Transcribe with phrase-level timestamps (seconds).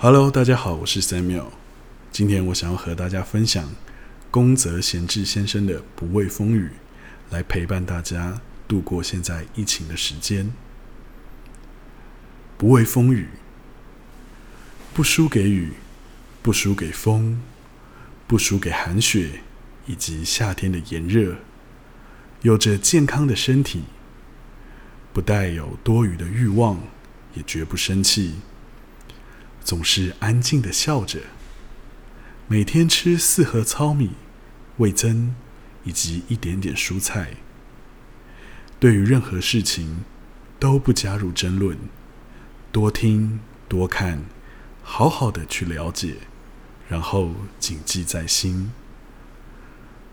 [0.00, 1.46] Hello，大家好，我是 Samuel。
[2.12, 3.68] 今天我想要和大家分享
[4.30, 6.66] 宫泽贤治先生的《不畏风雨》，
[7.34, 10.52] 来陪伴大家度过现在疫情的时间。
[12.56, 13.26] 不畏风雨，
[14.94, 15.72] 不输给雨，
[16.42, 17.40] 不输给风，
[18.28, 19.40] 不输给寒雪
[19.86, 21.34] 以及夏天的炎热。
[22.42, 23.82] 有着健康的身体，
[25.12, 26.80] 不带有多余的欲望，
[27.34, 28.36] 也绝不生气。
[29.68, 31.20] 总是安静的笑着，
[32.46, 34.12] 每天吃四盒糙米、
[34.78, 35.34] 味增
[35.84, 37.34] 以及一点点蔬菜。
[38.80, 40.04] 对于任何事情
[40.58, 41.76] 都不加入争论，
[42.72, 44.22] 多听多看，
[44.82, 46.14] 好好的去了解，
[46.88, 48.72] 然后谨记在心。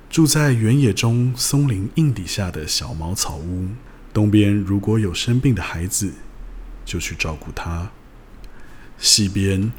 [0.09, 3.70] 住在原野中松林荫底下的小茅草屋，
[4.12, 6.12] 东边如果有生病的孩子，
[6.84, 7.91] 就去照顾他。
[8.98, 9.72] 西边，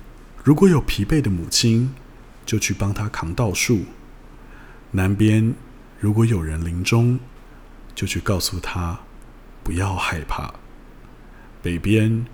[0.44, 1.92] 如果有疲惫的母亲，
[2.44, 3.86] 就去帮她扛稻树；
[4.92, 5.54] 南边，
[5.98, 7.18] 如果有人临终，
[7.94, 9.00] 就去告诉他
[9.64, 10.54] 不要害怕；
[11.62, 12.26] 北边，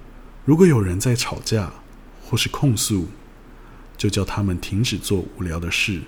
[0.45, 1.73] 如果有人在吵架
[2.21, 3.09] 或是控诉，
[3.97, 6.03] 就叫他们停止做无聊的事。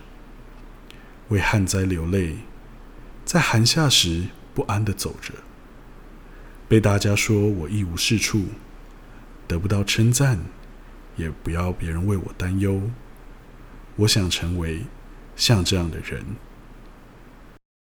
[1.28, 2.38] 为旱灾流泪，
[3.24, 5.32] 在寒夏时不安的走着，
[6.68, 8.46] 被大家说我一无是处，
[9.46, 10.40] 得不到称赞。
[11.16, 12.80] 也不要别人为我担忧。
[13.96, 14.82] 我想成为
[15.36, 16.24] 像这样的人。